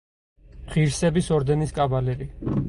ღირსების 0.71 1.29
ორდენის 1.37 1.75
კავალერი. 1.77 2.31